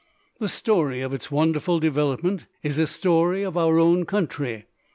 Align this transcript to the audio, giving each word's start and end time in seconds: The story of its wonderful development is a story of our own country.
The 0.39 0.49
story 0.49 1.01
of 1.01 1.13
its 1.13 1.29
wonderful 1.29 1.77
development 1.77 2.47
is 2.63 2.79
a 2.79 2.87
story 2.87 3.43
of 3.43 3.55
our 3.55 3.77
own 3.77 4.07
country. 4.07 4.65